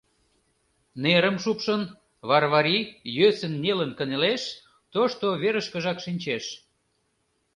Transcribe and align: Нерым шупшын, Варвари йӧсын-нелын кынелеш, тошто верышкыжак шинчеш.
Нерым 1.03 1.35
шупшын, 1.43 1.81
Варвари 2.29 2.77
йӧсын-нелын 3.17 3.91
кынелеш, 3.97 4.43
тошто 4.93 5.25
верышкыжак 5.41 5.97
шинчеш. 6.05 6.45